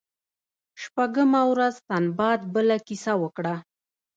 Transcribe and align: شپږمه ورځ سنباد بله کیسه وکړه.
شپږمه 0.81 1.41
ورځ 1.51 1.75
سنباد 1.87 2.39
بله 2.53 2.75
کیسه 2.87 3.13
وکړه. 3.21 3.55